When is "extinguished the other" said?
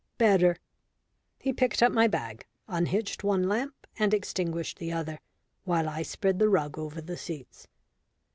4.15-5.19